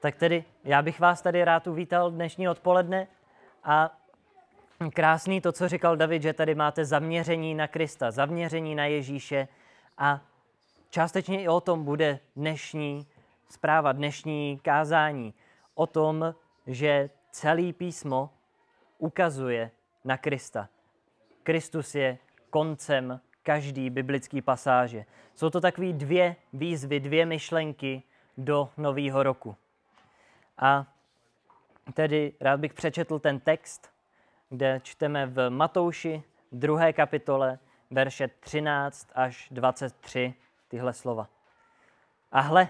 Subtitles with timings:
[0.00, 3.06] Tak tedy já bych vás tady rád uvítal dnešní odpoledne
[3.64, 3.98] a
[4.94, 9.48] krásný to, co říkal David, že tady máte zaměření na Krista, zaměření na Ježíše
[9.98, 10.20] a
[10.90, 13.06] částečně i o tom bude dnešní
[13.48, 15.34] zpráva, dnešní kázání.
[15.74, 16.34] O tom,
[16.66, 18.30] že celý písmo
[18.98, 19.70] ukazuje
[20.04, 20.68] na Krista.
[21.42, 22.18] Kristus je
[22.50, 25.04] koncem každý biblický pasáže.
[25.34, 28.02] Jsou to takové dvě výzvy, dvě myšlenky
[28.36, 29.56] do nového roku.
[30.58, 30.86] A
[31.94, 33.90] tedy rád bych přečetl ten text,
[34.48, 36.92] kde čteme v Matouši 2.
[36.92, 37.58] kapitole,
[37.90, 40.34] verše 13 až 23
[40.68, 41.28] tyhle slova.
[42.32, 42.68] A hle,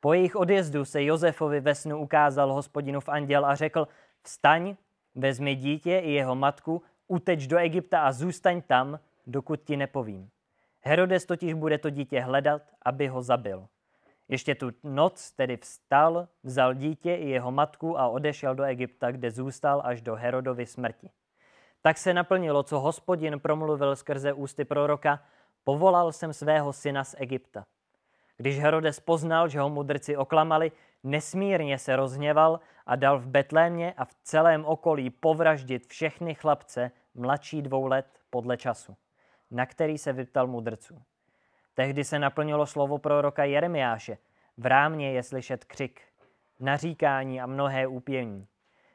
[0.00, 3.88] po jejich odjezdu se Josefovi ve snu ukázal hospodinův anděl a řekl,
[4.22, 4.76] vstaň,
[5.14, 10.30] vezmi dítě i jeho matku, uteč do Egypta a zůstaň tam, dokud ti nepovím.
[10.80, 13.68] Herodes totiž bude to dítě hledat, aby ho zabil.
[14.28, 19.30] Ještě tu noc tedy vstal, vzal dítě i jeho matku a odešel do Egypta, kde
[19.30, 21.10] zůstal až do Herodovy smrti.
[21.82, 25.22] Tak se naplnilo, co hospodin promluvil skrze ústy proroka,
[25.64, 27.66] povolal jsem svého syna z Egypta.
[28.36, 34.04] Když Herodes poznal, že ho mudrci oklamali, nesmírně se rozhněval a dal v Betlémě a
[34.04, 38.96] v celém okolí povraždit všechny chlapce mladší dvou let podle času,
[39.50, 41.02] na který se vyptal mudrců.
[41.76, 44.18] Tehdy se naplnilo slovo proroka Jeremiáše.
[44.56, 46.00] V rámě je slyšet křik,
[46.60, 48.46] naříkání a mnohé úpění.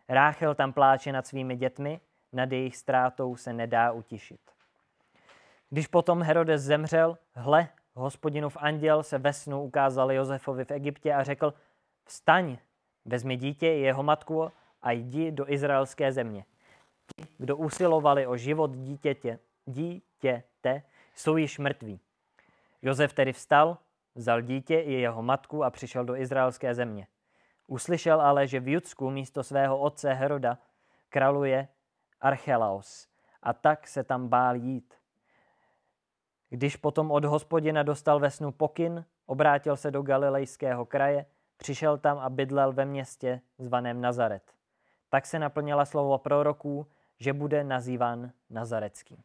[0.09, 1.99] Ráchel tam pláče nad svými dětmi,
[2.33, 4.39] nad jejich ztrátou se nedá utišit.
[5.69, 11.23] Když potom Herodes zemřel, hle, hospodinův anděl se ve snu ukázal Josefovi v Egyptě a
[11.23, 11.53] řekl,
[12.05, 12.57] vstaň,
[13.05, 14.51] vezmi dítě i jeho matku
[14.81, 16.45] a jdi do izraelské země.
[17.15, 20.83] Ti, kdo usilovali o život dítěte, dítěte,
[21.15, 21.99] jsou již mrtví.
[22.81, 23.77] Josef tedy vstal,
[24.15, 27.07] vzal dítě i jeho matku a přišel do izraelské země.
[27.67, 30.57] Uslyšel ale, že v Judsku místo svého otce Heroda
[31.09, 31.67] kraluje
[32.21, 33.07] Archelaos
[33.43, 34.93] a tak se tam bál jít.
[36.49, 41.25] Když potom od hospodina dostal ve snu pokyn, obrátil se do galilejského kraje,
[41.57, 44.51] přišel tam a bydlel ve městě zvaném Nazaret.
[45.09, 46.87] Tak se naplnila slovo proroků,
[47.19, 49.23] že bude nazýván Nazarecký.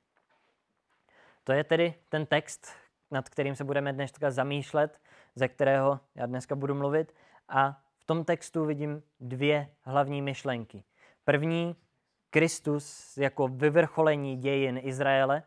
[1.44, 2.66] To je tedy ten text,
[3.10, 5.00] nad kterým se budeme dneska zamýšlet,
[5.34, 7.14] ze kterého já dneska budu mluvit.
[7.48, 10.84] A v tom textu vidím dvě hlavní myšlenky.
[11.24, 11.76] První,
[12.30, 15.42] Kristus jako vyvrcholení dějin Izraele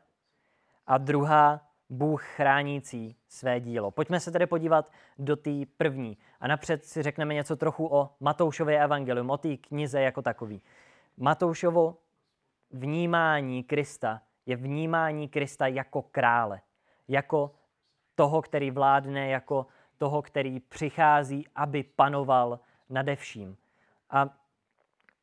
[0.88, 3.92] a druhá, Bůh chránící své dílo.
[3.92, 6.18] Pojďme se tedy podívat do té první.
[6.40, 10.62] A napřed si řekneme něco trochu o Matoušově evangelium, o té knize jako takový.
[11.18, 11.98] Matoušovo
[12.72, 16.62] vnímání Krista je vnímání Krista jako krále
[17.10, 17.52] jako
[18.16, 19.66] toho, který vládne, jako
[19.98, 22.60] toho, který přichází, aby panoval
[22.90, 23.58] nade vším.
[24.10, 24.30] A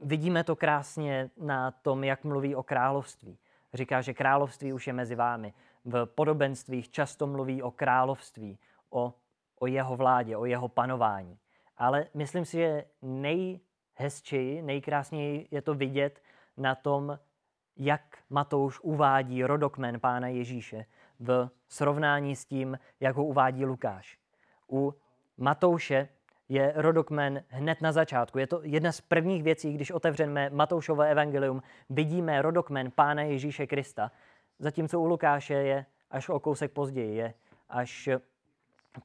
[0.01, 3.39] vidíme to krásně na tom, jak mluví o království.
[3.75, 5.55] Říká, že království už je mezi vámi.
[5.85, 8.59] V podobenstvích často mluví o království,
[8.91, 9.15] o,
[9.59, 11.39] o jeho vládě, o jeho panování.
[11.77, 16.23] Ale myslím si, že nejhezčeji, nejkrásněji je to vidět
[16.57, 17.19] na tom,
[17.77, 20.85] jak Matouš uvádí rodokmen Pána Ježíše
[21.21, 24.19] v srovnání s tím, jak ho uvádí Lukáš.
[24.73, 24.95] U
[25.39, 26.09] Matouše
[26.49, 28.39] je rodokmen hned na začátku.
[28.39, 34.13] Je to jedna z prvních věcí, když otevřeme Matoušovo evangelium, vidíme rodokmen Pána Ježíše Krista,
[34.59, 37.35] zatímco u Lukáše je až o kousek později, je
[37.69, 38.09] až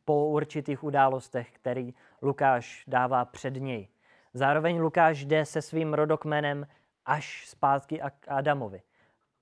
[0.05, 3.87] po určitých událostech, který Lukáš dává před něj.
[4.33, 6.67] Zároveň Lukáš jde se svým rodokmenem
[7.05, 8.81] až zpátky k Adamovi.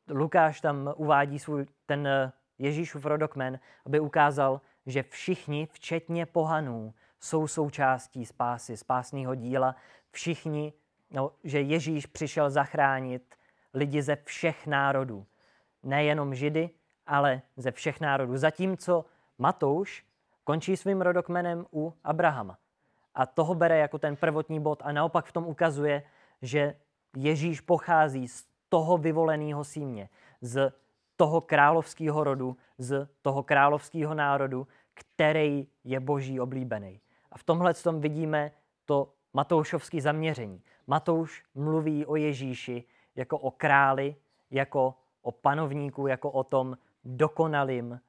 [0.10, 2.08] Lukáš tam uvádí svůj ten
[2.60, 9.76] Ježíšův rodokmen, aby ukázal, že všichni, včetně pohanů, jsou součástí spásy, spásného díla.
[10.12, 10.74] Všichni,
[11.12, 13.36] no, že Ježíš přišel zachránit
[13.74, 15.26] lidi ze všech národů.
[15.84, 16.70] Nejenom Židy,
[17.08, 18.38] ale ze všech národů.
[18.38, 19.06] Zatímco
[19.38, 20.06] Matouš
[20.44, 22.58] končí svým rodokmenem u Abrahama.
[23.16, 26.04] A toho bere jako ten prvotní bod a naopak v tom ukazuje,
[26.42, 26.76] že
[27.18, 30.10] Ježíš pochází z toho vyvoleného símě,
[30.42, 30.74] z
[31.20, 37.02] toho královského rodu, z toho královského národu, který je boží oblíbený.
[37.32, 38.52] A v tomhle tom vidíme
[38.86, 40.64] to Matoušovské zaměření.
[40.88, 42.84] Matouš mluví o Ježíši
[43.16, 44.16] jako o králi,
[44.52, 48.00] jako o panovníku, jako o tom dokonalým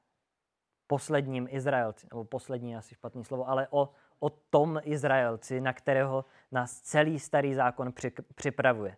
[0.86, 3.90] posledním Izraelci, nebo poslední asi špatný slovo, ale o,
[4.20, 7.92] o tom Izraelci, na kterého nás celý starý zákon
[8.34, 8.96] připravuje.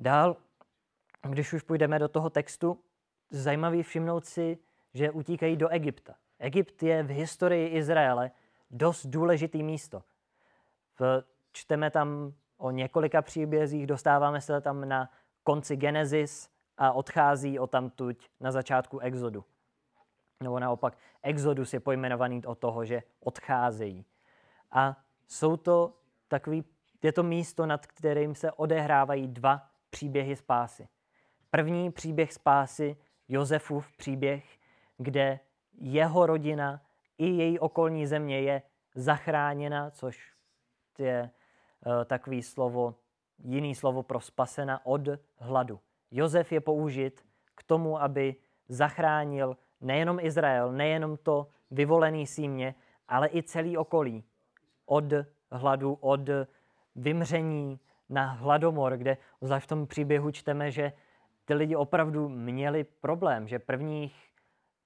[0.00, 0.36] Dál
[1.30, 2.80] když už půjdeme do toho textu,
[3.30, 4.58] zajímavý všimnout si,
[4.94, 6.14] že utíkají do Egypta.
[6.38, 8.30] Egypt je v historii Izraele
[8.70, 10.02] dost důležitý místo.
[11.00, 15.10] V, čteme tam o několika příbězích, dostáváme se tam na
[15.42, 19.44] konci Genesis a odchází o tamtuť na začátku Exodu.
[20.42, 24.04] Nebo naopak, Exodus je pojmenovaný od toho, že odcházejí.
[24.70, 24.96] A
[25.28, 25.96] jsou to
[26.28, 26.64] takový,
[27.02, 30.88] je to místo, nad kterým se odehrávají dva příběhy spásy.
[31.54, 32.96] První příběh spásy,
[33.28, 34.44] Josefův příběh,
[34.98, 35.40] kde
[35.78, 36.80] jeho rodina
[37.18, 38.62] i její okolní země je
[38.94, 40.32] zachráněna, což
[40.98, 41.30] je
[41.86, 42.94] uh, takový slovo,
[43.44, 45.00] jiný slovo pro spasena od
[45.36, 45.80] hladu.
[46.10, 48.36] Josef je použit k tomu, aby
[48.68, 52.74] zachránil nejenom Izrael, nejenom to vyvolený símě,
[53.08, 54.24] ale i celý okolí
[54.86, 55.04] od
[55.50, 56.20] hladu, od
[56.94, 59.16] vymření na hladomor, kde
[59.58, 60.92] v tom příběhu čteme, že
[61.44, 64.30] ty lidi opravdu měli problém, že prvních,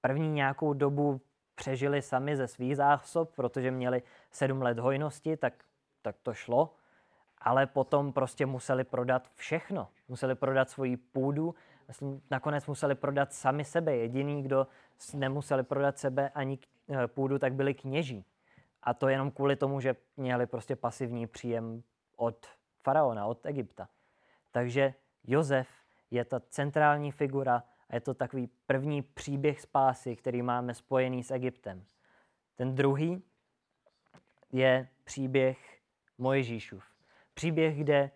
[0.01, 1.21] první nějakou dobu
[1.55, 4.01] přežili sami ze svých zásob, protože měli
[4.31, 5.53] sedm let hojnosti, tak,
[6.01, 6.73] tak to šlo,
[7.37, 9.87] ale potom prostě museli prodat všechno.
[10.07, 11.55] Museli prodat svoji půdu,
[12.31, 13.95] nakonec museli prodat sami sebe.
[13.95, 14.67] Jediný, kdo
[15.13, 18.25] nemuseli prodat sebe ani eh, půdu, tak byli kněží.
[18.83, 21.83] A to jenom kvůli tomu, že měli prostě pasivní příjem
[22.15, 22.45] od
[22.83, 23.89] faraona, od Egypta.
[24.51, 24.93] Takže
[25.23, 25.67] Jozef
[26.11, 31.31] je ta centrální figura a je to takový první příběh spásy, který máme spojený s
[31.31, 31.85] Egyptem.
[32.55, 33.23] Ten druhý
[34.51, 35.79] je příběh
[36.17, 36.83] Mojžíšův.
[37.33, 38.11] Příběh, kde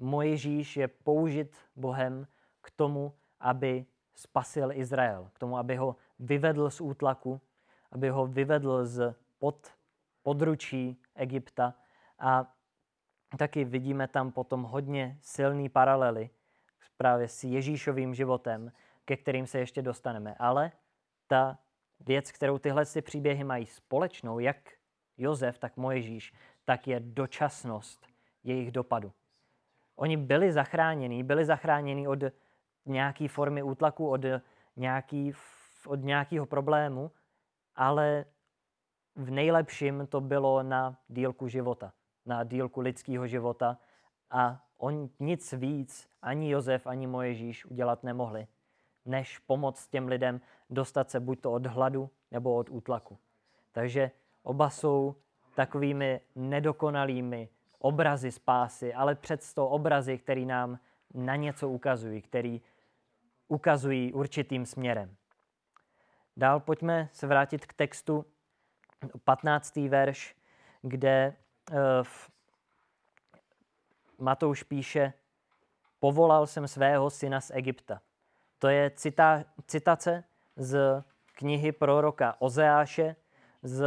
[0.00, 2.26] Mojžíš je použit Bohem
[2.60, 7.40] k tomu, aby spasil Izrael, k tomu, aby ho vyvedl z útlaku,
[7.92, 9.72] aby ho vyvedl z pod,
[10.22, 11.74] područí Egypta.
[12.18, 12.54] A
[13.38, 16.30] taky vidíme tam potom hodně silný paralely
[16.96, 18.72] právě s Ježíšovým životem,
[19.04, 20.34] ke kterým se ještě dostaneme.
[20.38, 20.72] Ale
[21.26, 21.58] ta
[22.00, 24.56] věc, kterou tyhle si příběhy mají společnou, jak
[25.18, 26.34] Jozef, tak Mojžíš,
[26.64, 28.06] tak je dočasnost
[28.44, 29.12] jejich dopadu.
[29.96, 32.18] Oni byli zachráněni, byli zachráněni od
[32.86, 34.20] nějaké formy útlaku, od,
[34.76, 35.32] nějaký,
[35.86, 37.10] od nějakého problému,
[37.74, 38.24] ale
[39.14, 41.92] v nejlepším to bylo na dílku života,
[42.26, 43.78] na dílku lidského života
[44.30, 48.46] a on nic víc, ani Jozef, ani Mojžíš udělat nemohli,
[49.04, 50.40] než pomoct těm lidem
[50.70, 53.18] dostat se buď to od hladu, nebo od útlaku.
[53.72, 54.10] Takže
[54.42, 55.14] oba jsou
[55.54, 60.78] takovými nedokonalými obrazy spásy, ale přesto obrazy, které nám
[61.14, 62.62] na něco ukazují, který
[63.48, 65.16] ukazují určitým směrem.
[66.36, 68.24] Dál pojďme se vrátit k textu
[69.24, 69.76] 15.
[69.76, 70.36] verš,
[70.82, 71.36] kde
[71.70, 71.76] uh,
[74.18, 75.12] Matouš píše,
[75.98, 78.00] povolal jsem svého syna z Egypta.
[78.58, 80.24] To je cita, citace
[80.56, 81.04] z
[81.34, 83.16] knihy proroka Ozeáše
[83.62, 83.84] z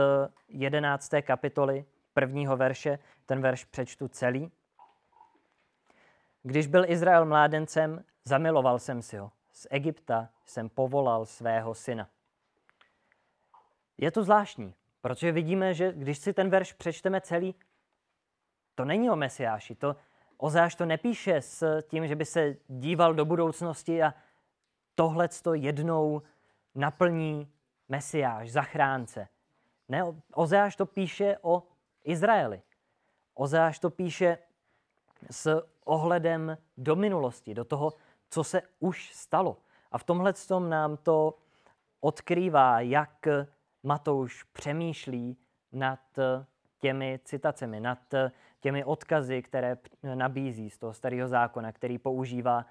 [0.47, 1.11] 11.
[1.21, 2.99] kapitoly prvního verše.
[3.25, 4.51] Ten verš přečtu celý.
[6.43, 9.31] Když byl Izrael mládencem, zamiloval jsem si ho.
[9.51, 12.09] Z Egypta jsem povolal svého syna.
[13.97, 17.55] Je to zvláštní, protože vidíme, že když si ten verš přečteme celý,
[18.75, 19.75] to není o Mesiáši.
[19.75, 19.95] To,
[20.41, 24.13] Ozáš to nepíše s tím, že by se díval do budoucnosti a
[24.95, 26.21] tohle to jednou
[26.75, 27.51] naplní
[27.89, 29.27] Mesiáš, zachránce.
[29.89, 30.03] Ne,
[30.33, 31.63] Ozáš to píše o
[32.03, 32.61] Izraeli.
[33.33, 34.37] Ozáš to píše
[35.31, 37.93] s ohledem do minulosti, do toho,
[38.29, 39.57] co se už stalo.
[39.91, 41.37] A v tomhle tom nám to
[41.99, 43.27] odkrývá, jak
[43.83, 45.37] Matouš přemýšlí
[45.71, 45.99] nad
[46.79, 47.99] těmi citacemi, nad
[48.59, 49.77] těmi odkazy, které
[50.15, 52.65] nabízí z toho starého zákona, který používá.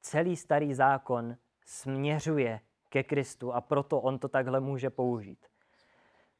[0.00, 5.46] Celý starý zákon směřuje ke Kristu a proto on to takhle může použít.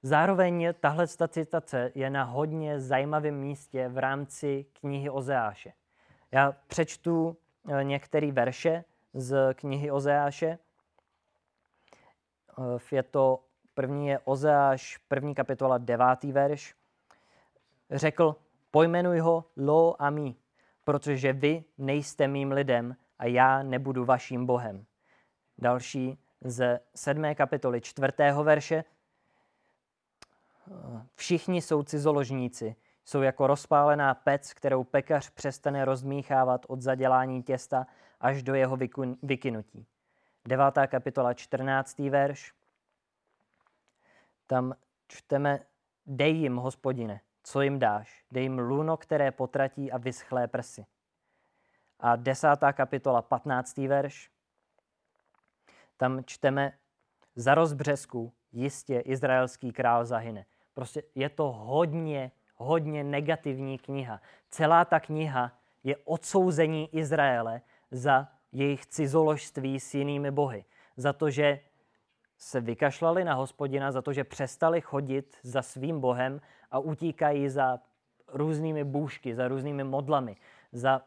[0.03, 5.73] Zároveň tahle citace je na hodně zajímavém místě v rámci knihy Ozeáše.
[6.33, 7.37] Já přečtu
[7.69, 10.59] eh, některé verše z knihy Ozeáše.
[12.59, 16.75] Eh, je to první je Ozeáš, první kapitola, devátý verš.
[17.91, 18.37] Řekl,
[18.71, 20.35] pojmenuj ho Lo a mi,
[20.85, 24.85] protože vy nejste mým lidem a já nebudu vaším Bohem.
[25.59, 28.85] Další z sedmé kapitoly čtvrtého verše.
[31.15, 37.87] Všichni jsou cizoložníci, jsou jako rozpálená pec, kterou pekař přestane rozmíchávat od zadělání těsta
[38.21, 38.79] až do jeho
[39.23, 39.87] vykynutí.
[40.45, 42.53] Devátá kapitola, čtrnáctý verš.
[44.47, 44.75] Tam
[45.09, 45.61] čteme,
[46.07, 48.25] dej jim, hospodine, co jim dáš?
[48.31, 50.87] Dej jim luno, které potratí a vyschlé prsy.
[52.01, 54.31] A desátá kapitola, patnáctý verš.
[55.97, 56.73] Tam čteme,
[57.37, 60.47] za rozbřesku jistě izraelský král zahyne.
[60.75, 64.21] Prostě je to hodně, hodně negativní kniha.
[64.51, 65.53] Celá ta kniha
[65.85, 67.61] je odsouzení Izraele
[67.91, 70.65] za jejich cizoložství s jinými bohy.
[70.97, 71.61] Za to, že
[72.45, 77.81] se vykašlali na hospodina, za to, že přestali chodit za svým bohem a utíkají za
[78.29, 80.37] různými bůžky, za různými modlami,
[80.73, 81.03] za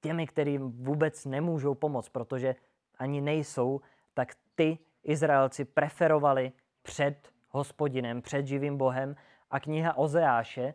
[0.00, 2.56] těmi, kterým vůbec nemůžou pomoct, protože
[2.98, 3.80] ani nejsou,
[4.14, 9.16] tak ty Izraelci preferovali před hospodinem, před živým Bohem
[9.50, 10.74] a kniha Ozeáše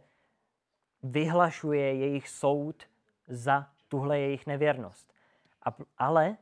[1.03, 2.83] vyhlašuje jejich soud
[3.27, 5.13] za tuhle jejich nevěrnost.
[5.65, 6.37] A, ale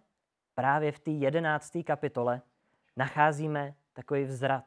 [0.56, 2.42] právě v té jedenácté kapitole
[2.98, 4.66] nacházíme takový vzrat,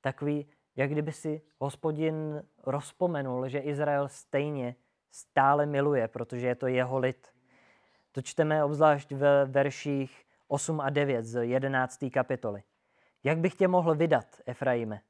[0.00, 4.74] takový, jak kdyby si hospodin rozpomenul, že Izrael stejně
[5.10, 7.28] stále miluje, protože je to jeho lid.
[8.12, 12.04] To čteme obzvlášť ve verších 8 a 9 z 11.
[12.12, 12.62] kapitoly.
[13.24, 15.00] Jak bych tě mohl vydat, Efraime?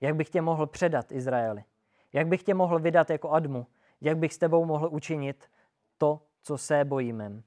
[0.00, 1.64] Jak bych tě mohl předat Izraeli?
[2.12, 3.66] Jak bych tě mohl vydat jako Admu?
[4.00, 5.50] Jak bych s tebou mohl učinit
[5.98, 7.42] to, co se bojíme?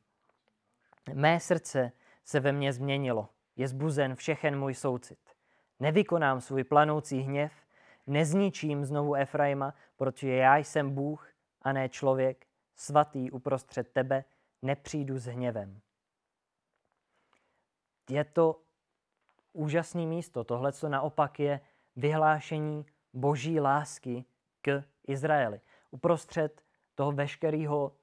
[1.13, 1.91] Mé srdce
[2.25, 3.29] se ve mně změnilo.
[3.55, 5.19] Je zbuzen všechen můj soucit.
[5.79, 7.51] Nevykonám svůj planoucí hněv,
[8.07, 11.29] nezničím znovu Efraima, protože já jsem Bůh
[11.61, 14.23] a ne člověk, svatý uprostřed tebe,
[14.61, 15.81] nepřijdu s hněvem.
[18.09, 18.61] Je to
[19.53, 20.43] úžasné místo.
[20.43, 21.59] Tohle, co naopak je
[21.95, 24.25] vyhlášení boží lásky
[24.61, 25.61] k Izraeli.
[25.91, 27.95] Uprostřed toho veškerého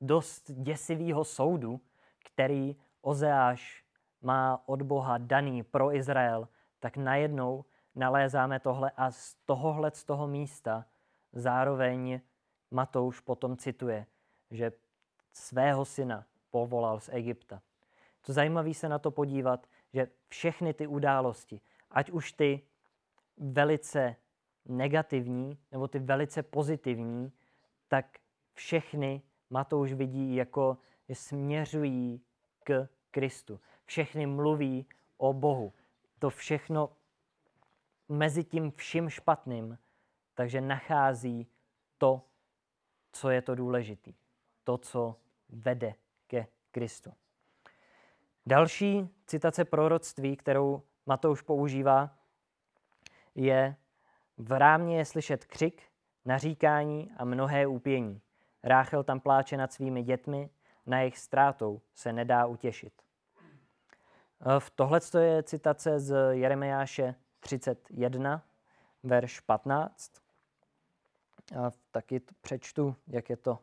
[0.00, 1.80] dost děsivého soudu,
[2.24, 3.84] který Ozeáš
[4.22, 6.48] má od Boha daný pro Izrael,
[6.80, 10.86] tak najednou nalézáme tohle a z tohohle z toho místa
[11.32, 12.20] zároveň
[12.70, 14.06] Matouš potom cituje,
[14.50, 14.72] že
[15.32, 17.62] svého syna povolal z Egypta.
[18.26, 22.62] To zajímavé se na to podívat, že všechny ty události, ať už ty
[23.36, 24.16] velice
[24.64, 27.32] negativní nebo ty velice pozitivní,
[27.88, 28.18] tak
[28.52, 32.20] všechny Matouš vidí jako, že směřují
[32.64, 33.60] k Kristu.
[33.84, 35.72] Všechny mluví o Bohu.
[36.18, 36.90] To všechno
[38.08, 39.78] mezi tím vším špatným,
[40.34, 41.46] takže nachází
[41.98, 42.22] to,
[43.12, 44.10] co je to důležité.
[44.64, 45.16] To, co
[45.48, 45.94] vede
[46.26, 47.12] ke Kristu.
[48.46, 52.18] Další citace proroctví, kterou Matouš používá,
[53.34, 53.76] je
[54.36, 55.82] v rámě je slyšet křik,
[56.24, 58.20] naříkání a mnohé úpění.
[58.62, 60.50] Ráchel tam pláče nad svými dětmi,
[60.86, 62.92] na jejich ztrátou se nedá utěšit.
[64.58, 68.42] V tohle je citace z Jeremiáše 31,
[69.02, 70.12] verš 15.
[71.60, 73.58] A taky přečtu, jak je to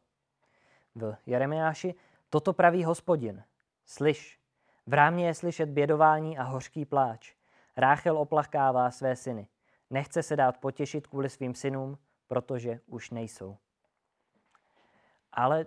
[0.96, 1.96] v Jeremiáši.
[2.30, 3.44] Toto praví hospodin.
[3.86, 4.40] Slyš,
[4.88, 7.36] v rámě je slyšet bědování a hořký pláč.
[7.78, 9.48] Ráchel oplachkává své syny.
[9.90, 11.98] Nechce se dát potěšit kvůli svým synům,
[12.28, 13.58] protože už nejsou.
[15.34, 15.66] Ale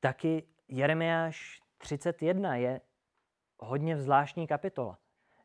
[0.00, 2.80] taky Jeremiáš 31 je
[3.58, 4.98] hodně zvláštní kapitola.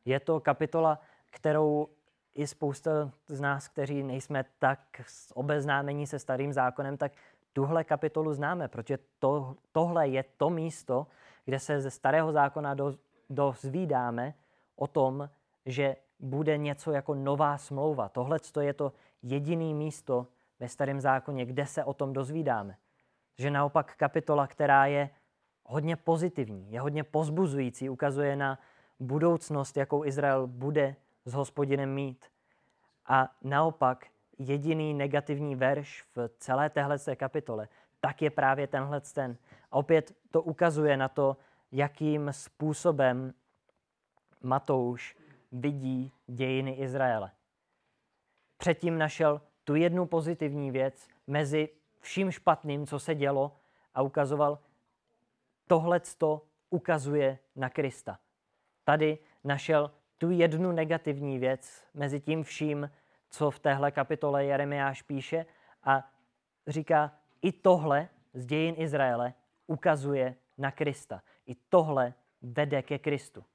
[0.06, 1.00] Je to kapitola,
[1.32, 1.88] kterou
[2.36, 4.80] i spousta z nás, kteří nejsme tak
[5.34, 7.12] obeznámení se starým zákonem, tak
[7.54, 11.08] tuhle kapitolu známe, protože to, tohle je to místo,
[11.46, 12.94] kde se ze starého zákona do,
[13.30, 14.34] dozvídáme
[14.76, 15.30] o tom,
[15.66, 18.10] že bude něco jako nová smlouva.
[18.10, 20.28] Tohle je to jediné místo
[20.60, 22.78] ve starém zákoně, kde se o tom dozvídáme.
[23.40, 25.10] Že naopak kapitola, která je
[25.64, 28.60] hodně pozitivní, je hodně pozbuzující, ukazuje na
[29.00, 32.26] budoucnost, jakou Izrael bude s hospodinem mít.
[33.06, 34.06] A naopak
[34.40, 37.68] jediný negativní verš v celé téhle kapitole,
[38.02, 39.38] tak je právě tenhle ten.
[39.72, 41.38] A opět to ukazuje na to,
[41.72, 43.34] jakým způsobem
[44.42, 45.18] Matouš
[45.52, 47.32] vidí dějiny Izraele.
[48.58, 51.70] Předtím našel tu jednu pozitivní věc mezi
[52.00, 53.56] vším špatným, co se dělo
[53.94, 54.60] a ukazoval,
[55.68, 58.20] tohle to ukazuje na Krista.
[58.84, 62.92] Tady našel tu jednu negativní věc mezi tím vším,
[63.30, 65.46] co v téhle kapitole Jeremiáš píše
[65.84, 66.12] a
[66.68, 69.34] říká, i tohle z dějin Izraele
[69.68, 71.22] ukazuje na Krista.
[71.46, 73.46] I tohle vede ke Kristu.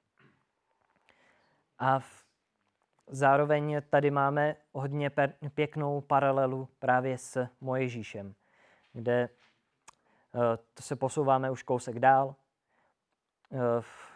[1.78, 2.23] A v,
[3.06, 5.10] zároveň tady máme hodně
[5.54, 8.34] pěknou paralelu právě s Mojžíšem,
[8.92, 9.28] kde
[10.34, 10.40] uh,
[10.74, 12.34] to se posouváme už kousek dál, uh,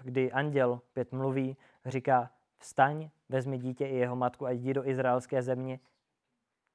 [0.00, 5.42] kdy anděl pět mluví, říká, vstaň, vezmi dítě i jeho matku a jdi do izraelské
[5.42, 5.80] země.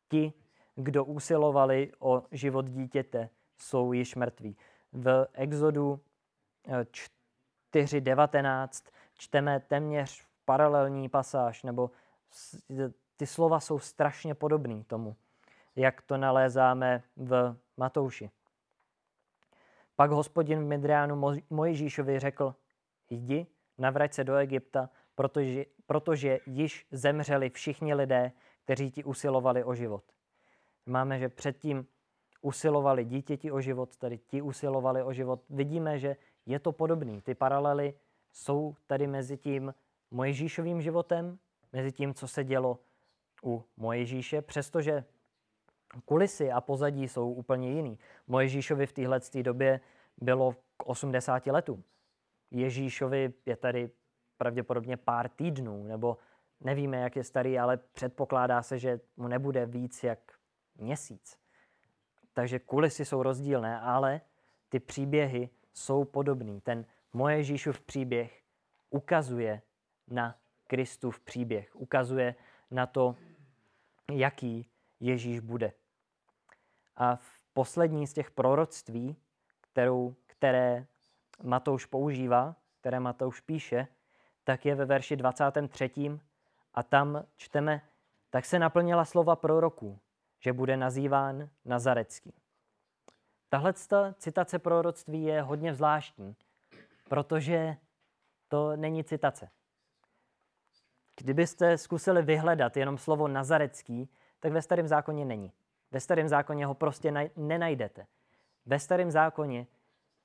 [0.10, 0.34] Ti,
[0.76, 4.58] kdo usilovali o život dítěte, jsou již mrtví.
[4.92, 6.00] V Exodu
[6.68, 11.92] 4.19 čteme téměř paralelní pasáž, nebo
[13.18, 15.16] ty slova jsou strašně podobné tomu,
[15.76, 18.30] jak to nalézáme v Matouši.
[19.96, 22.56] Pak hospodin v Midriánu Mojžíšovi řekl,
[23.10, 23.48] jdi,
[23.78, 28.32] navrať se do Egypta, protože, protože již zemřeli všichni lidé,
[28.64, 30.04] kteří ti usilovali o život.
[30.86, 31.88] Máme, že předtím
[32.42, 35.42] usilovali dítěti o život, tady ti usilovali o život.
[35.50, 37.22] Vidíme, že je to podobný.
[37.22, 37.94] Ty paralely
[38.32, 39.74] jsou tady mezi tím
[40.12, 41.40] Mojžíšovým životem,
[41.74, 42.80] mezi tím, co se dělo
[43.44, 45.04] u Mojžíše, přestože
[46.06, 48.00] kulisy a pozadí jsou úplně jiný.
[48.28, 49.80] Mojžíšovi v téhle době
[50.18, 51.84] bylo k 80 letům.
[52.52, 53.90] Ježíšovi je tady
[54.38, 56.18] pravděpodobně pár týdnů, nebo
[56.62, 60.20] nevíme, jak je starý, ale předpokládá se, že mu nebude víc jak
[60.76, 61.38] měsíc.
[62.34, 64.22] Takže kulisy jsou rozdílné, ale
[64.70, 66.62] ty příběhy jsou podobný.
[66.62, 68.44] Ten moje Ježíšův příběh
[68.90, 69.62] ukazuje
[70.08, 70.36] na
[70.74, 72.36] Kristův příběh, ukazuje
[72.72, 73.16] na to,
[74.12, 75.74] jaký Ježíš bude.
[76.96, 79.16] A v poslední z těch proroctví,
[79.62, 80.86] kterou, které
[81.44, 83.88] Matouš používá, které Matouš píše,
[84.44, 86.20] tak je ve verši 23.
[86.74, 87.82] a tam čteme,
[88.30, 90.00] tak se naplnila slova proroků,
[90.40, 92.34] že bude nazýván Nazarecký.
[93.50, 93.74] Tahle
[94.18, 96.36] citace proroctví je hodně zvláštní,
[97.10, 97.78] protože
[98.48, 99.50] to není citace.
[101.16, 105.52] Kdybyste zkusili vyhledat jenom slovo nazarecký, tak ve starém zákoně není.
[105.92, 108.08] Ve starém zákoně ho prostě nenajdete.
[108.66, 109.68] Ve starém zákoně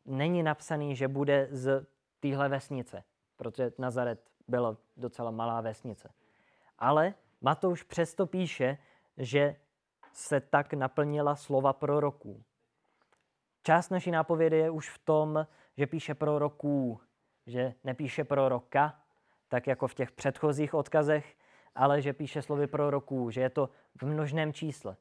[0.04, 1.86] není napsaný, že bude z
[2.20, 3.04] téhle vesnice,
[3.36, 6.10] protože Nazaret byla docela malá vesnice.
[6.78, 8.78] Ale Matouš přesto píše,
[9.16, 9.56] že
[10.12, 12.44] se tak naplnila slova proroků.
[13.62, 17.00] Část naší nápovědy je už v tom, že píše proroků,
[17.46, 19.00] že nepíše proroka,
[19.48, 21.36] tak jako v těch předchozích odkazech,
[21.74, 24.96] ale že píše slovy proroků, že je to v množném čísle.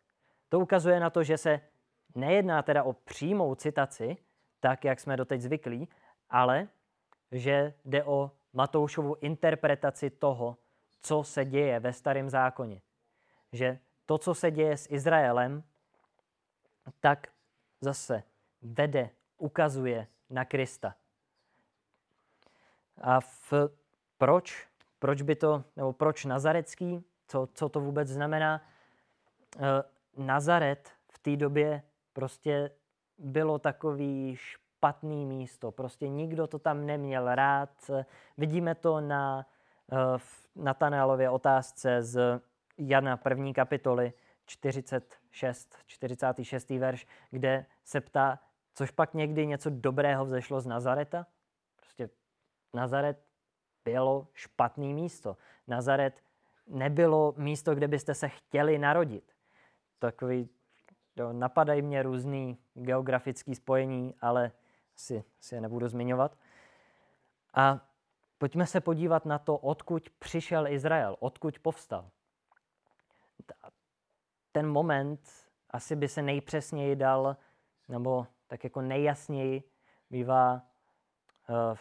[0.49, 1.61] To ukazuje na to, že se
[2.15, 4.17] nejedná teda o přímou citaci,
[4.59, 5.89] tak jak jsme doteď zvyklí,
[6.29, 6.67] ale
[7.31, 10.57] že jde o Matoušovu interpretaci toho,
[11.01, 12.81] co se děje ve starém zákoně.
[13.51, 15.63] Že to, co se děje s Izraelem,
[16.99, 17.27] tak
[17.81, 18.23] zase
[18.61, 20.95] vede, ukazuje na Krista.
[23.01, 23.53] A v,
[24.17, 24.67] proč?
[24.99, 27.03] Proč by to, nebo proč Nazarecký?
[27.27, 28.61] Co, co to vůbec znamená?
[29.59, 29.83] E,
[30.17, 32.71] Nazaret v té době prostě
[33.17, 35.71] bylo takový špatný místo.
[35.71, 37.91] Prostě nikdo to tam neměl rád.
[38.37, 39.45] Vidíme to na
[39.91, 42.41] e, v Natanelově otázce z
[42.77, 44.13] Jana první kapitoly
[44.45, 46.69] 46, 46.
[46.69, 48.39] verš, kde se ptá,
[48.73, 51.27] což pak někdy něco dobrého vzešlo z Nazareta?
[51.75, 52.09] Prostě
[52.73, 53.26] Nazaret
[53.91, 55.37] bylo špatný místo.
[55.67, 56.23] Nazaret
[56.67, 59.35] nebylo místo, kde byste se chtěli narodit.
[59.99, 60.49] Takový,
[61.15, 64.51] jo, napadají mě různý geografický spojení, ale
[64.95, 66.37] si, si je nebudu zmiňovat.
[67.53, 67.79] A
[68.37, 72.09] pojďme se podívat na to, odkud přišel Izrael, odkud povstal.
[74.51, 75.19] Ten moment
[75.69, 77.37] asi by se nejpřesněji dal,
[77.87, 79.63] nebo tak jako nejjasněji
[80.09, 80.61] bývá
[81.49, 81.77] uh,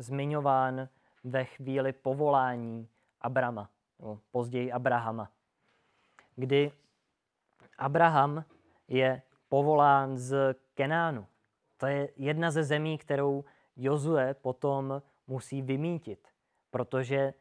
[0.00, 0.88] zmiňován
[1.24, 2.88] ve chvíli povolání
[3.20, 5.30] Abrama, nebo později Abrahama,
[6.36, 6.72] kdy
[7.78, 8.44] Abraham
[8.88, 11.26] je povolán z Kenánu.
[11.76, 13.44] To je jedna ze zemí, kterou
[13.76, 16.28] Jozue potom musí vymítit,
[16.70, 17.34] protože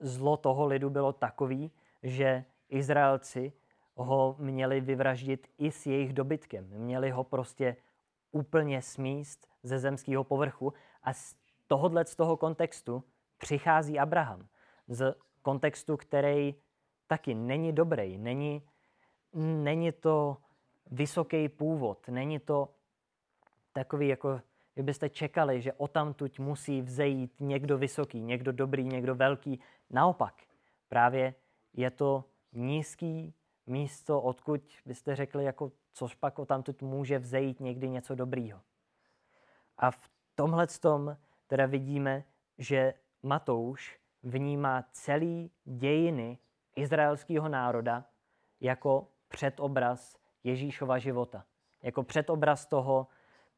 [0.00, 1.70] zlo toho lidu bylo takový,
[2.02, 3.52] že Izraelci
[3.94, 6.64] ho měli vyvraždit i s jejich dobytkem.
[6.64, 7.76] Měli ho prostě
[8.32, 11.12] úplně smíst ze zemského povrchu a
[11.66, 13.04] tohohle z toho kontextu
[13.38, 14.46] přichází Abraham.
[14.88, 16.54] Z kontextu, který
[17.06, 18.62] taky není dobrý, není,
[19.34, 20.36] není to
[20.90, 22.68] vysoký původ, není to
[23.72, 24.40] takový, jako
[24.74, 29.60] kdybyste čekali, že o tamtuť musí vzejít někdo vysoký, někdo dobrý, někdo velký.
[29.90, 30.34] Naopak,
[30.88, 31.34] právě
[31.72, 33.34] je to nízký
[33.66, 38.60] místo, odkud byste řekli, jako což pak o tamtud může vzejít někdy něco dobrýho.
[39.78, 42.24] A v tomhle tom teda vidíme,
[42.58, 46.38] že Matouš vnímá celý dějiny
[46.76, 48.04] izraelského národa
[48.60, 51.44] jako předobraz Ježíšova života.
[51.82, 53.06] Jako předobraz toho,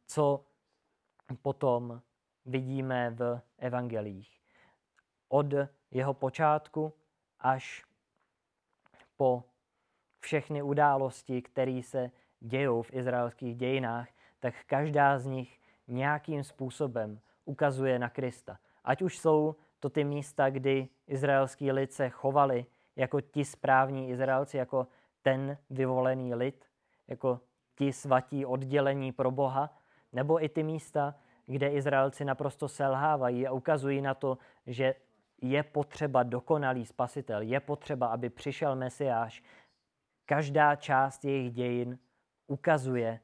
[0.06, 0.44] co
[1.42, 2.02] potom
[2.44, 4.40] vidíme v evangelích.
[5.28, 5.46] Od
[5.90, 6.92] jeho počátku
[7.40, 7.84] až
[9.16, 9.44] po
[10.20, 14.08] všechny události, které se dějou v izraelských dějinách,
[14.40, 18.58] tak každá z nich nějakým způsobem ukazuje na Krista.
[18.84, 24.56] Ať už jsou to ty místa, kdy izraelský lid se chovali jako ti správní Izraelci,
[24.56, 24.86] jako
[25.22, 26.64] ten vyvolený lid,
[27.08, 27.40] jako
[27.74, 29.78] ti svatí oddělení pro Boha,
[30.12, 31.14] nebo i ty místa,
[31.46, 34.94] kde Izraelci naprosto selhávají a ukazují na to, že
[35.42, 39.42] je potřeba dokonalý spasitel, je potřeba, aby přišel Mesiáš.
[40.26, 41.98] Každá část jejich dějin
[42.46, 43.20] ukazuje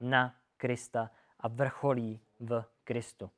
[0.00, 1.10] na Krista
[1.40, 3.30] a vrcholí v Kristu.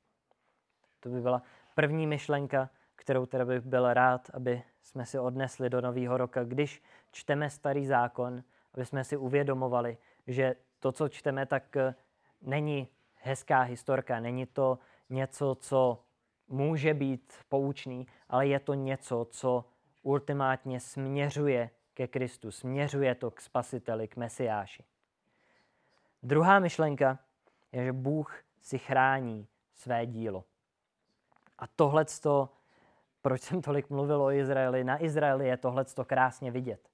[1.05, 1.43] To by byla
[1.75, 6.83] první myšlenka, kterou teda bych byl rád, aby jsme si odnesli do nového roka, když
[7.11, 8.43] čteme starý zákon,
[8.75, 11.95] aby jsme si uvědomovali, že to, co čteme, tak eh,
[12.43, 14.79] není hezká historka, není to
[15.11, 16.05] něco, co
[16.49, 19.65] může být poučný, ale je to něco, co
[20.03, 24.85] ultimátně směřuje ke Kristu, směřuje to k spasiteli, k Mesiáši.
[26.23, 27.19] Druhá myšlenka
[27.73, 30.45] je, že Bůh si chrání své dílo.
[31.59, 32.05] A tohle,
[33.23, 36.89] proč jsem tolik mluvil o Izraeli, na Izraeli je tohle krásně vidět.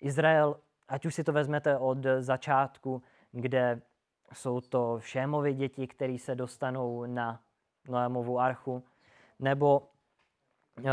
[0.00, 0.56] Izrael,
[0.88, 3.82] ať už si to vezmete od začátku, kde
[4.32, 7.40] jsou to Šémovi děti, které se dostanou na
[7.88, 8.84] Noémovu archu,
[9.38, 9.88] nebo
[10.78, 10.90] eh,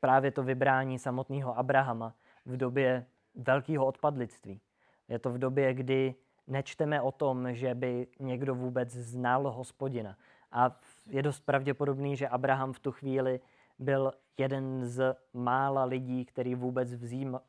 [0.00, 2.14] právě to vybrání samotného Abrahama
[2.46, 4.60] v době velkého odpadlictví.
[5.08, 6.14] Je to v době, kdy
[6.46, 10.16] nečteme o tom, že by někdo vůbec znal hospodina.
[10.52, 13.40] A je dost pravděpodobný, že Abraham v tu chvíli
[13.78, 16.94] byl jeden z mála lidí, který vůbec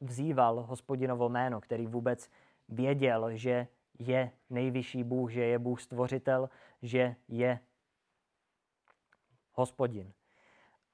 [0.01, 2.29] vzýval hospodinovo jméno, který vůbec
[2.69, 3.67] věděl, že
[3.99, 6.49] je nejvyšší Bůh, že je Bůh stvořitel,
[6.81, 7.59] že je
[9.53, 10.13] hospodin.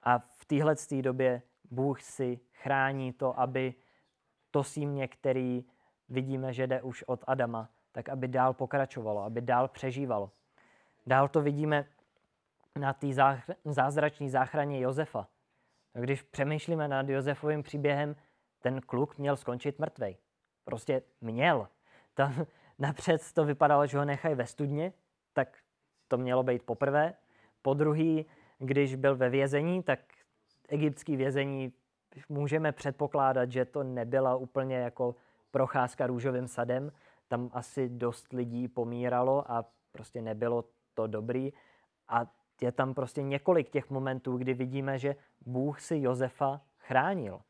[0.04, 1.42] A v téhle době
[1.72, 3.74] Bůh si chrání to, aby
[4.52, 5.66] to símě, který
[6.10, 10.32] vidíme, že jde už od Adama, tak aby dál pokračovalo, aby dál přežívalo.
[11.08, 11.86] Dál to vidíme
[12.76, 13.08] na té
[13.66, 15.28] zázračné záchraně Josefa.
[15.94, 18.16] Když přemýšlíme nad Josefovým příběhem,
[18.60, 20.18] ten kluk měl skončit mrtvej.
[20.64, 21.68] Prostě měl.
[22.14, 22.46] Tam
[22.80, 24.94] napřed to vypadalo, že ho nechají ve studně,
[25.34, 25.58] tak
[26.08, 27.14] to mělo být poprvé.
[27.62, 28.26] Po druhý,
[28.60, 30.00] když byl ve vězení, tak
[30.70, 31.74] egyptský vězení
[32.30, 35.16] můžeme předpokládat, že to nebyla úplně jako
[35.52, 36.92] procházka růžovým sadem.
[37.28, 41.54] Tam asi dost lidí pomíralo a prostě nebylo to dobrý.
[42.08, 47.42] A je tam prostě několik těch momentů, kdy vidíme, že Bůh si Josefa chránil,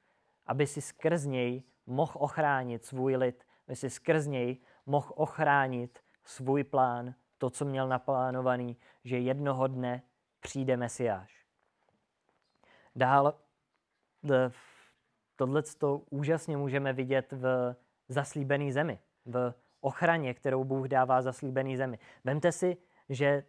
[0.48, 6.64] aby si skrz něj mohl ochránit svůj lid, aby si skrz něj mohl ochránit svůj
[6.64, 10.02] plán, to, co měl naplánovaný, že jednoho dne
[10.40, 11.46] přijde Mesiáš.
[12.96, 13.34] Dál
[15.36, 17.76] tohle to úžasně můžeme vidět v
[18.08, 22.00] zaslíbené zemi, v ochraně, kterou Bůh dává zaslíbené zemi.
[22.24, 22.78] Vemte si,
[23.10, 23.44] že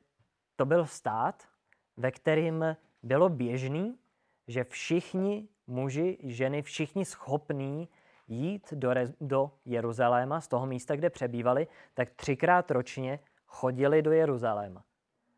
[0.56, 1.48] to byl stát,
[2.00, 3.98] ve kterým bylo běžný,
[4.48, 7.88] že všichni muži, ženy, všichni schopní
[8.28, 14.84] jít do, do Jeruzaléma, z toho místa, kde přebývali, tak třikrát ročně chodili do Jeruzaléma.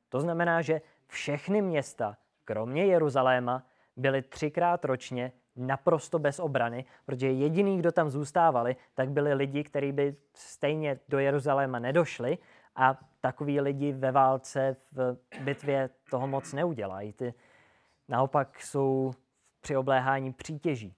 [0.09, 7.79] To znamená, že všechny města, kromě Jeruzaléma, byly třikrát ročně naprosto bez obrany, protože jediný,
[7.79, 12.39] kdo tam zůstávali, tak byli lidi, kteří by stejně do Jeruzaléma nedošli
[12.77, 17.13] a takový lidi ve válce, v bitvě toho moc neudělají.
[17.13, 17.35] Ty
[18.09, 19.13] naopak jsou
[19.61, 20.95] při obléhání přítěží.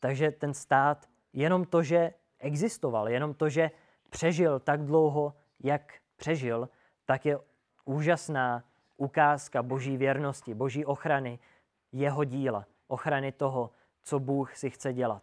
[0.00, 3.70] Takže ten stát, jenom to, že existoval, jenom to, že
[4.10, 6.68] přežil tak dlouho, jak přežil,
[7.04, 7.38] tak je
[7.84, 8.64] úžasná
[8.96, 11.38] ukázka boží věrnosti, boží ochrany,
[11.92, 13.70] jeho díla, ochrany toho,
[14.02, 15.22] co Bůh si chce dělat.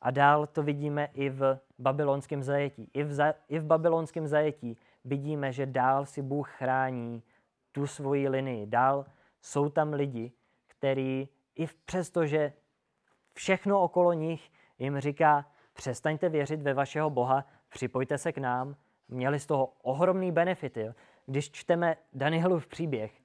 [0.00, 2.90] A dál to vidíme i v babylonském zajetí.
[2.94, 7.22] I v, za, I v babylonském zajetí vidíme, že dál si Bůh chrání
[7.72, 8.66] tu svoji linii.
[8.66, 9.06] Dál
[9.42, 10.32] jsou tam lidi,
[10.66, 12.52] kteří i přesto, že
[13.34, 18.76] všechno okolo nich jim říká, přestaňte věřit ve vašeho Boha, připojte se k nám,
[19.08, 20.94] měli z toho ohromný benefity.
[21.26, 23.20] Když čteme Danielův příběh,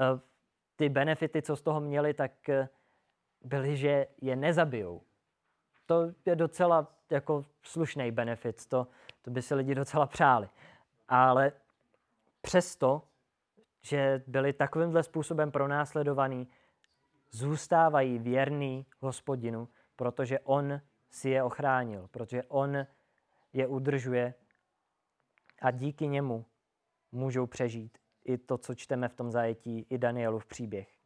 [0.00, 0.20] eh,
[0.76, 2.68] ty benefity, co z toho měli, tak eh,
[3.44, 5.02] byly, že je nezabijou.
[5.86, 8.86] To je docela jako slušný benefit, to,
[9.22, 10.48] to by si lidi docela přáli.
[11.08, 11.52] Ale
[12.40, 13.02] přesto,
[13.82, 16.48] že byli takovýmhle způsobem pronásledovaní,
[17.30, 22.86] zůstávají věrný hospodinu, protože on si je ochránil, protože on
[23.52, 24.34] je udržuje
[25.62, 26.46] a díky němu
[27.12, 30.98] můžou přežít i to, co čteme v tom zajetí, i Danielův příběh.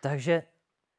[0.00, 0.42] Takže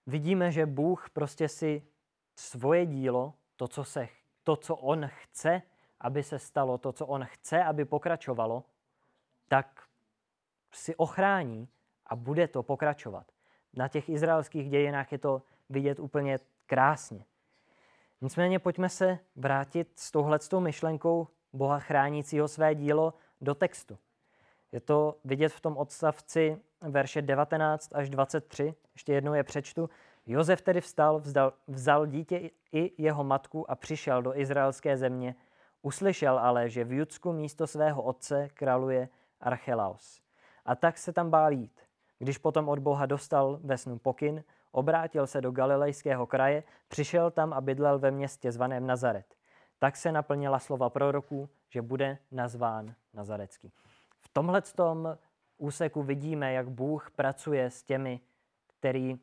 [0.08, 1.88] vidíme, že Bůh prostě si
[2.36, 4.08] svoje dílo, to, co, se,
[4.44, 5.62] to, co on chce,
[6.04, 8.64] aby se stalo, to, co on chce, aby pokračovalo,
[9.48, 9.84] tak
[10.72, 11.68] si ochrání
[12.08, 13.26] a bude to pokračovat.
[13.74, 17.26] Na těch izraelských dějinách je to vidět úplně krásně.
[18.22, 23.98] Nicméně pojďme se vrátit s touhletou myšlenkou Boha chránícího své dílo do textu.
[24.72, 28.74] Je to vidět v tom odstavci verše 19 až 23.
[28.94, 29.90] Ještě jednou je přečtu.
[30.26, 35.36] Jozef tedy vstal, vzdal, vzal dítě i jeho matku a přišel do izraelské země.
[35.86, 39.10] Uslyšel ale, že v Judsku místo svého otce králuje
[39.42, 40.22] Archelaus.
[40.66, 41.82] A tak se tam bál jít.
[42.20, 47.54] Když potom od Boha dostal ve snu pokyn, obrátil se do galilejského kraje, přišel tam
[47.54, 49.36] a bydlel ve městě zvaném Nazaret.
[49.80, 53.72] Tak se naplnila slova proroků, že bude nazván Nazarecký.
[54.20, 54.62] V tomhle
[55.58, 58.20] úseku vidíme, jak Bůh pracuje s těmi,
[58.80, 59.20] který,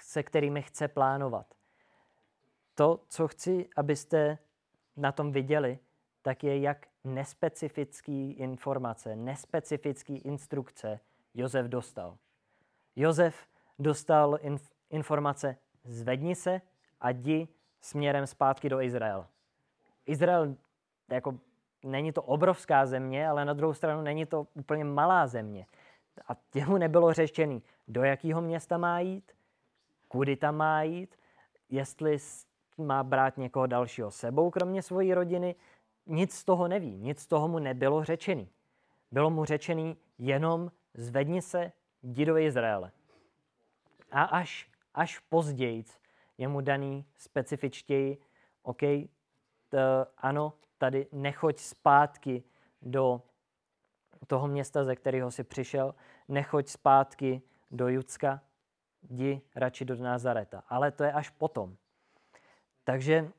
[0.00, 1.46] se kterými chce plánovat.
[2.74, 4.38] To, co chci, abyste
[4.96, 5.78] na tom viděli,
[6.22, 11.00] tak je, jak nespecifický informace, nespecifický instrukce
[11.34, 12.16] Jozef dostal.
[12.96, 13.46] Jozef
[13.78, 16.60] dostal inf- informace zvedni se
[17.00, 17.48] a jdi
[17.80, 19.28] směrem zpátky do Izraela.
[20.06, 20.56] Izrael
[21.10, 21.38] jako
[21.84, 25.66] není to obrovská země, ale na druhou stranu není to úplně malá země.
[26.28, 29.32] A těmu nebylo řečený, do jakého města má jít,
[30.08, 31.16] kudy tam má jít,
[31.68, 32.18] jestli
[32.80, 35.54] má brát někoho dalšího sebou, kromě svojí rodiny.
[36.06, 38.48] Nic z toho neví, nic z toho mu nebylo řečený.
[39.10, 42.90] Bylo mu řečený jenom zvedni se, jdi do Izraele.
[44.10, 45.84] A až, až později
[46.38, 48.18] je mu daný specifičtěji,
[48.62, 48.80] OK,
[49.68, 52.42] t, ano, tady nechoď zpátky
[52.82, 53.22] do
[54.26, 55.94] toho města, ze kterého si přišel,
[56.28, 58.40] nechoď zpátky do Judska,
[59.02, 60.62] jdi radši do Nazareta.
[60.68, 61.76] Ale to je až potom.
[62.90, 63.30] Takže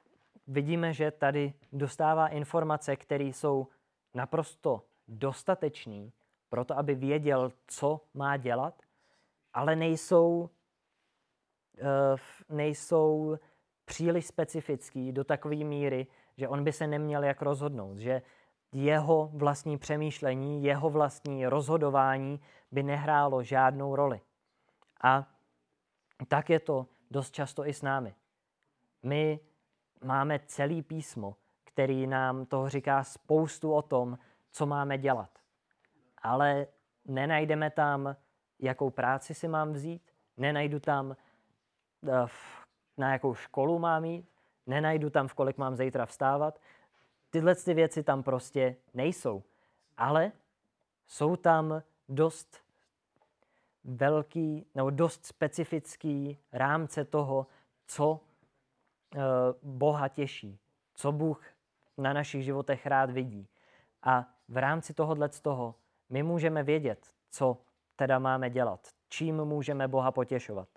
[0.48, 3.68] vidíme, že tady dostává informace, které jsou
[4.14, 6.12] naprosto dostatečné
[6.50, 8.82] pro to, aby věděl, co má dělat,
[9.54, 10.50] ale nejsou,
[11.82, 13.38] uh, nejsou
[13.86, 18.22] příliš specifický do takové míry, že on by se neměl jak rozhodnout, že
[18.72, 22.40] jeho vlastní přemýšlení, jeho vlastní rozhodování
[22.72, 24.22] by nehrálo žádnou roli.
[25.04, 25.28] A
[26.28, 28.16] tak je to dost často i s námi.
[29.04, 29.40] My
[30.04, 34.18] máme celý písmo, který nám toho říká spoustu o tom,
[34.52, 35.30] co máme dělat.
[36.18, 36.68] Ale
[37.06, 38.16] nenajdeme tam,
[38.60, 40.02] jakou práci si mám vzít,
[40.38, 41.16] nenajdu tam,
[42.08, 42.28] eh,
[42.98, 44.30] na jakou školu mám jít,
[44.68, 46.60] nenajdu tam, v kolik mám zítra vstávat.
[47.30, 49.44] Tyhle ty věci tam prostě nejsou.
[49.98, 50.32] Ale
[51.08, 52.64] jsou tam dost
[53.84, 57.48] velký nebo dost specifický rámce toho,
[57.86, 58.20] co
[59.64, 60.60] Boha těší,
[60.94, 61.46] co Bůh
[61.98, 63.48] na našich životech rád vidí.
[64.04, 65.76] A v rámci tohohle z toho
[66.10, 67.58] my můžeme vědět, co
[67.96, 70.70] teda máme dělat, čím můžeme Boha potěšovat.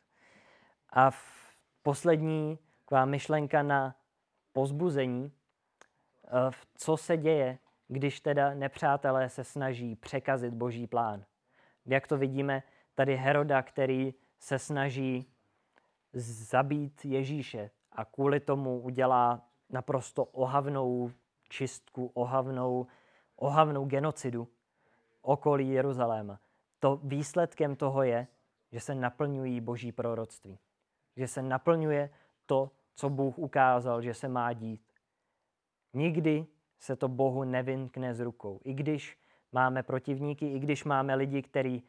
[0.91, 3.97] A v poslední taková myšlenka na
[4.53, 5.33] pozbuzení,
[6.25, 6.31] eh,
[6.77, 11.25] co se děje, když teda nepřátelé se snaží překazit boží plán.
[11.87, 12.63] Jak to vidíme,
[12.95, 15.31] tady Heroda, který se snaží
[16.13, 21.11] zabít Ježíše a kvůli tomu udělá naprosto ohavnou
[21.49, 22.87] čistku, ohavnou,
[23.37, 24.49] ohavnou genocidu
[25.23, 26.41] okolí Jeruzaléma.
[26.81, 28.27] To výsledkem toho je,
[28.73, 30.59] že se naplňují boží proroctví.
[31.17, 32.11] Že se naplňuje
[32.47, 34.83] to, co Bůh ukázal, že se má dít.
[35.93, 36.47] Nikdy
[36.79, 38.61] se to Bohu nevymkne z rukou.
[38.65, 39.19] I když
[39.53, 41.83] máme protivníky, i když máme lidi, kteří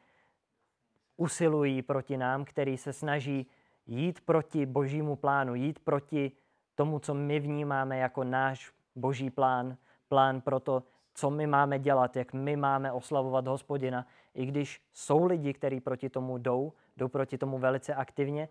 [1.17, 3.47] usilují proti nám, který se snaží
[3.86, 6.32] jít proti božímu plánu, jít proti
[6.76, 12.15] tomu, co my vnímáme jako náš boží plán, plán pro to, co my máme dělat,
[12.15, 14.08] jak my máme oslavovat hospodina.
[14.34, 18.50] I když jsou lidi, kteří proti tomu jdou, jdou proti tomu velice aktivně,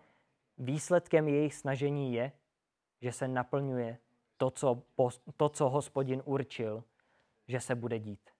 [0.57, 2.31] výsledkem jejich snažení je,
[3.01, 3.97] že se naplňuje
[4.37, 4.81] to, co,
[5.37, 6.83] to, co hospodin určil,
[7.47, 8.34] že se bude dít.